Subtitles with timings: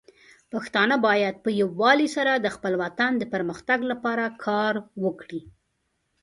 [0.51, 5.41] پښتانه بايد په يووالي سره د خپل وطن د پرمختګ لپاره کار وکړي.